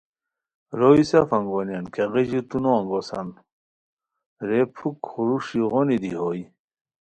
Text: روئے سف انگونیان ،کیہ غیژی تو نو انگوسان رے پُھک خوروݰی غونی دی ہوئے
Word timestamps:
روئے 0.77 1.03
سف 1.09 1.29
انگونیان 1.37 1.85
،کیہ 1.93 2.05
غیژی 2.13 2.41
تو 2.49 2.57
نو 2.63 2.71
انگوسان 2.79 3.27
رے 4.47 4.61
پُھک 4.75 4.97
خوروݰی 5.09 5.61
غونی 5.69 5.97
دی 6.01 6.11
ہوئے 6.19 6.43